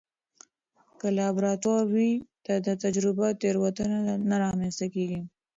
[0.99, 2.11] که لابراتوار وي،
[2.65, 3.97] د تجربو تېروتنه
[4.29, 5.21] نه رامنځته کېږي.